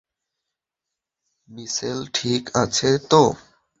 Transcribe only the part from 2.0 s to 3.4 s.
ঠিক আছে তো?